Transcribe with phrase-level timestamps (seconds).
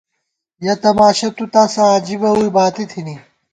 [0.65, 3.15] یَہ تماشہ تُو تاسہ عجیبہ ووئی باتی تھنی